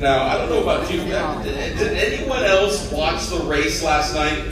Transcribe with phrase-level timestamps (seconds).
[0.00, 1.00] Now, I don't know about you.
[1.00, 4.42] Did, did anyone else watch the race last night?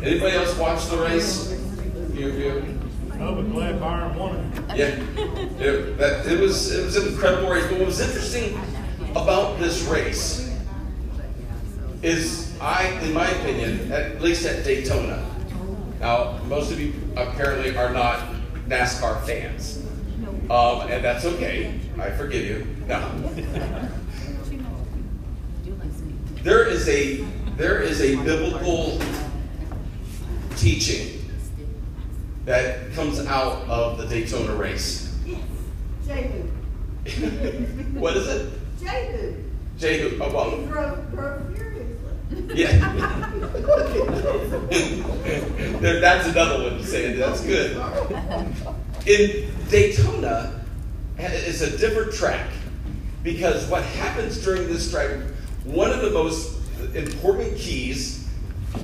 [0.00, 1.50] Anybody else watch the race?
[2.14, 2.78] You, you?
[3.18, 4.78] Oh, but glad Byron won it.
[4.78, 7.66] Yeah, it, that, it was it was an incredible race.
[7.66, 8.56] But what was interesting
[9.16, 10.56] about this race
[12.02, 15.28] is, I, in my opinion, at least at Daytona.
[15.98, 18.20] Now, most of you apparently are not
[18.68, 19.84] NASCAR fans,
[20.50, 21.80] um, and that's okay.
[21.98, 22.66] I forgive you.
[22.86, 23.88] No.
[26.42, 27.24] There is a
[27.56, 28.98] there is a biblical
[30.56, 31.24] teaching
[32.44, 35.16] that comes out of the Daytona race.
[35.24, 35.38] Yes.
[36.06, 36.42] Jehu.
[37.98, 38.52] what is it?
[38.80, 39.44] Jehu.
[39.78, 40.18] Jehu.
[40.20, 42.54] Oh, He drove, drove furiously.
[42.54, 43.30] yeah.
[45.80, 47.12] there, that's another one to say.
[47.14, 49.06] That's oh, good.
[49.06, 50.64] In Daytona,
[51.18, 52.48] eh, it's a different track
[53.22, 55.10] because what happens during this track,
[55.64, 56.58] one of the most
[56.94, 58.28] important keys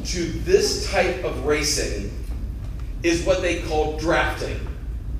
[0.05, 2.11] to this type of racing
[3.03, 4.59] is what they call drafting.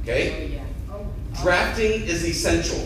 [0.03, 0.61] Okay?
[0.91, 1.43] Oh, oh, oh.
[1.43, 2.79] Drafting is essential.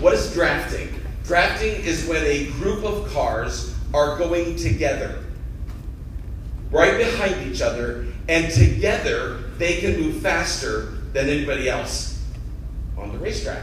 [0.00, 0.88] What is drafting?
[1.24, 5.22] Drafting is when a group of cars are going together,
[6.70, 12.22] right behind each other, and together they can move faster than anybody else
[12.96, 13.62] on the racetrack.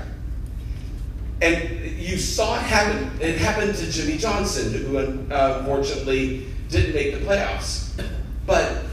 [1.41, 3.11] And you saw it happen.
[3.19, 7.91] It happened to Jimmie Johnson, who uh, unfortunately didn't make the playoffs.
[8.45, 8.83] But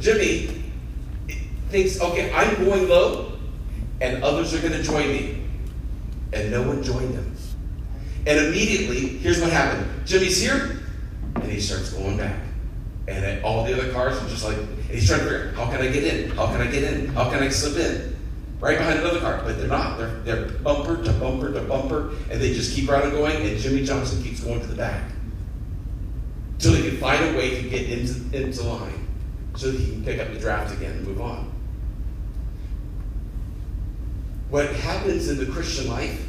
[0.00, 0.64] Jimmie
[1.68, 3.32] thinks, okay, I'm going low,
[4.00, 5.42] and others are going to join me.
[6.32, 7.30] And no one joined him.
[8.26, 10.78] And immediately, here's what happened Jimmie's here,
[11.36, 12.38] and he starts going back.
[13.08, 15.80] And all the other cars are just like, and he's trying to figure how can
[15.80, 16.30] I get in?
[16.30, 17.08] How can I get in?
[17.08, 18.16] How can I slip in?
[18.60, 19.40] Right behind another car.
[19.42, 19.98] But they're not.
[19.98, 23.58] They're, they're bumper to bumper to bumper, and they just keep right on going, and
[23.58, 25.10] Jimmie Johnson keeps going to the back.
[26.54, 29.08] Until he can find a way to get into, into line
[29.56, 31.50] so that he can pick up the draft again and move on.
[34.50, 36.26] What happens in the Christian life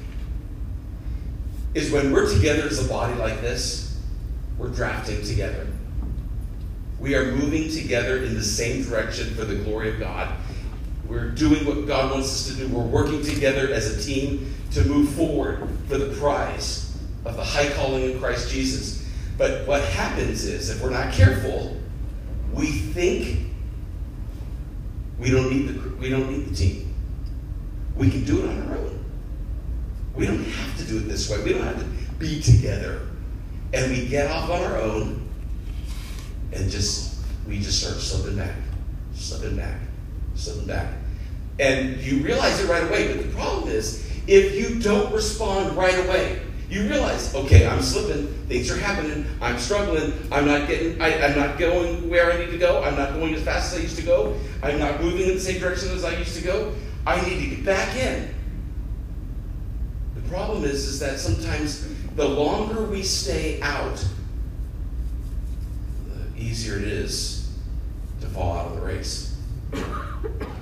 [1.73, 3.99] is when we're together as a body like this,
[4.57, 5.67] we're drafting together.
[6.99, 10.35] We are moving together in the same direction for the glory of God.
[11.11, 12.73] We're doing what God wants us to do.
[12.73, 17.69] We're working together as a team to move forward for the prize of the high
[17.71, 19.05] calling in Christ Jesus.
[19.37, 21.75] But what happens is, if we're not careful,
[22.53, 23.51] we think
[25.19, 26.95] we don't need the we don't need the team.
[27.97, 29.03] We can do it on our own.
[30.15, 31.43] We don't have to do it this way.
[31.43, 31.85] We don't have to
[32.19, 33.01] be together.
[33.73, 35.27] And we get off on our own
[36.53, 38.55] and just we just start slipping back,
[39.13, 39.77] slipping back,
[40.35, 41.00] slipping back.
[41.61, 45.97] And you realize it right away, but the problem is if you don't respond right
[46.05, 46.41] away,
[46.71, 51.37] you realize, okay, I'm slipping, things are happening, I'm struggling, I'm not getting I, am
[51.37, 53.97] not going where I need to go, I'm not going as fast as I used
[53.97, 56.73] to go, I'm not moving in the same direction as I used to go.
[57.05, 58.33] I need to get back in.
[60.15, 64.03] The problem is, is that sometimes the longer we stay out,
[66.07, 67.51] the easier it is
[68.21, 69.35] to fall out of the race.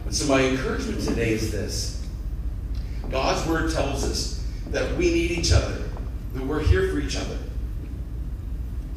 [0.09, 2.03] And so my encouragement today is this.
[3.11, 5.83] God's word tells us that we need each other,
[6.33, 7.37] that we're here for each other.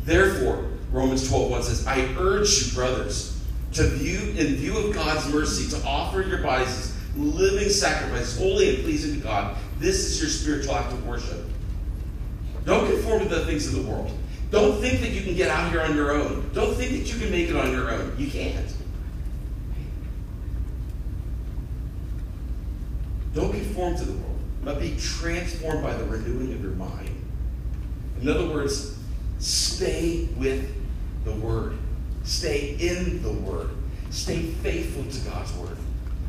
[0.04, 3.38] Therefore, Romans 12 1 says, I urge you, brothers,
[3.74, 8.76] to view in view of God's mercy, to offer your bodies as living sacrifices, holy
[8.76, 9.58] and pleasing to God.
[9.80, 11.44] This is your spiritual act of worship.
[12.64, 14.10] Don't conform to the things of the world.
[14.50, 16.50] Don't think that you can get out here on your own.
[16.54, 18.14] Don't think that you can make it on your own.
[18.16, 18.72] You can't.
[23.34, 27.10] Don't conform to the world, but be transformed by the renewing of your mind.
[28.20, 28.96] In other words,
[29.38, 30.72] stay with
[31.24, 31.76] the Word.
[32.24, 33.70] Stay in the Word.
[34.10, 35.76] Stay faithful to God's Word.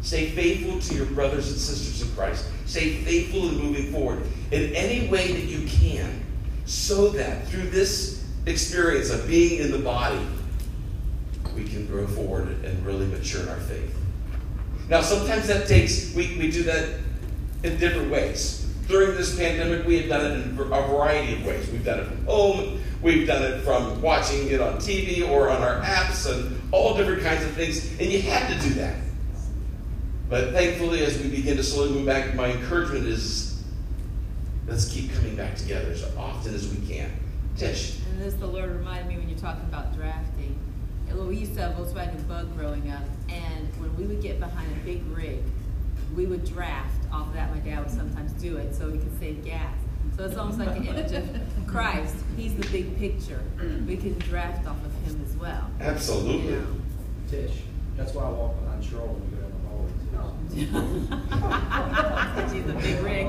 [0.02, 2.46] Stay faithful to your brothers and sisters in Christ.
[2.66, 6.24] Stay faithful in moving forward in any way that you can,
[6.66, 10.20] so that through this experience of being in the body,
[11.56, 13.96] we can grow forward and really mature in our faith.
[14.90, 17.00] Now, sometimes that takes, we, we do that
[17.64, 18.68] in different ways.
[18.88, 21.70] During this pandemic, we have done it in a variety of ways.
[21.70, 25.62] We've done it from home, we've done it from watching it on TV or on
[25.62, 28.98] our apps and all different kinds of things, and you had to do that.
[30.30, 33.64] But thankfully, as we begin to slowly move back, my encouragement is
[34.68, 37.12] let's keep coming back together as often as we can.
[37.58, 38.00] Tish.
[38.10, 40.58] And this the Lord reminded me when you're talking about drafting.
[41.14, 44.84] We used to have Volkswagen Bug growing up, and when we would get behind a
[44.84, 45.44] big rig,
[46.16, 47.52] we would draft off of that.
[47.54, 49.74] My dad would sometimes do it so we could save gas.
[50.18, 51.28] So it's almost like an image of
[51.68, 52.16] Christ.
[52.38, 53.42] He's the big picture.
[53.88, 55.70] We can draft off of him as well.
[55.80, 56.52] You Absolutely.
[56.52, 56.68] know?
[57.30, 57.62] Tish,
[57.98, 59.92] that's why I walk behind Cheryl when we go down the hallway.
[60.54, 60.70] She's
[62.66, 62.70] oh.
[62.70, 63.28] a big rig.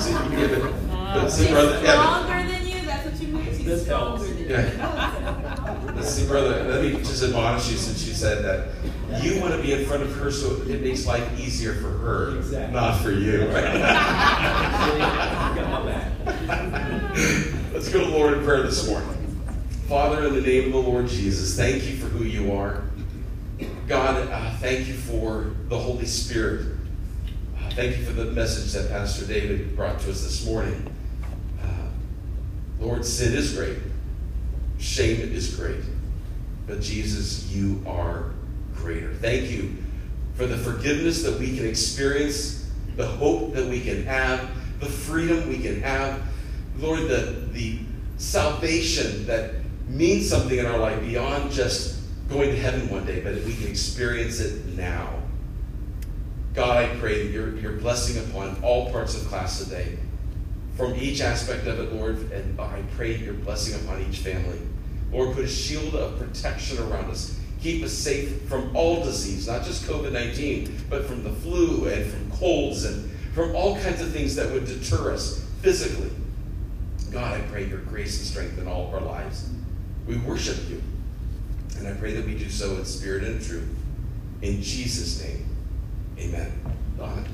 [0.00, 0.62] See, you get it.
[0.90, 2.80] But see, She's brother, yeah, stronger than you.
[2.86, 3.44] That's what you mean.
[3.46, 4.28] She's This stronger helps.
[4.28, 4.46] than you.
[4.46, 5.92] Yeah.
[5.96, 8.68] Let's see, brother, let me just admonish you since you said that.
[9.22, 12.36] You want to be in front of her so it makes life easier for her,
[12.36, 12.74] Exactly.
[12.74, 13.42] not for you.
[13.42, 13.46] You
[15.58, 16.12] got my back.
[17.72, 19.08] Let's go to the Lord in prayer this morning.
[19.88, 22.82] Father, in the name of the Lord Jesus, thank you for who you are.
[23.86, 26.66] God, uh, thank you for the Holy Spirit.
[27.58, 30.90] Uh, thank you for the message that Pastor David brought to us this morning.
[31.62, 31.66] Uh,
[32.80, 33.76] Lord, sin is great,
[34.78, 35.84] shame is great,
[36.66, 38.32] but Jesus, you are
[38.76, 39.12] greater.
[39.14, 39.76] Thank you
[40.34, 44.50] for the forgiveness that we can experience, the hope that we can have,
[44.80, 46.22] the freedom we can have.
[46.78, 47.78] Lord, the, the
[48.18, 49.54] salvation that
[49.88, 53.68] means something in our life beyond just going to heaven one day, but we can
[53.68, 55.10] experience it now.
[56.54, 59.98] God, I pray your, your blessing upon all parts of class today,
[60.76, 64.58] from each aspect of it, Lord, and I pray your blessing upon each family.
[65.12, 67.38] Lord, put a shield of protection around us.
[67.64, 72.04] Keep us safe from all disease, not just COVID 19, but from the flu and
[72.04, 76.10] from colds and from all kinds of things that would deter us physically.
[77.10, 79.48] God, I pray your grace and strength in all of our lives.
[80.06, 80.82] We worship you.
[81.78, 83.74] And I pray that we do so in spirit and truth.
[84.42, 85.48] In Jesus' name,
[86.18, 86.52] amen.
[86.98, 87.24] Donna?